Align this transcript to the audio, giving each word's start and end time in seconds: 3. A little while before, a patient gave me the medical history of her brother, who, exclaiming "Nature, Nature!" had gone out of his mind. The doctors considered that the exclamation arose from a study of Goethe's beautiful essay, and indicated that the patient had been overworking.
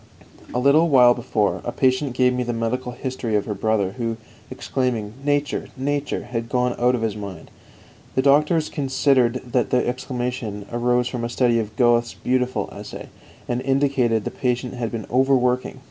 3. 0.47 0.55
A 0.55 0.57
little 0.57 0.89
while 0.89 1.13
before, 1.13 1.61
a 1.63 1.71
patient 1.71 2.13
gave 2.15 2.33
me 2.33 2.41
the 2.41 2.53
medical 2.53 2.93
history 2.93 3.35
of 3.35 3.45
her 3.45 3.53
brother, 3.53 3.91
who, 3.99 4.17
exclaiming 4.49 5.13
"Nature, 5.23 5.67
Nature!" 5.77 6.23
had 6.23 6.49
gone 6.49 6.73
out 6.79 6.95
of 6.95 7.03
his 7.03 7.15
mind. 7.15 7.51
The 8.15 8.23
doctors 8.23 8.67
considered 8.67 9.35
that 9.45 9.69
the 9.69 9.87
exclamation 9.87 10.65
arose 10.71 11.07
from 11.07 11.23
a 11.23 11.29
study 11.29 11.59
of 11.59 11.75
Goethe's 11.75 12.15
beautiful 12.15 12.67
essay, 12.71 13.09
and 13.47 13.61
indicated 13.61 14.23
that 14.23 14.31
the 14.31 14.35
patient 14.39 14.73
had 14.73 14.91
been 14.91 15.05
overworking. 15.11 15.79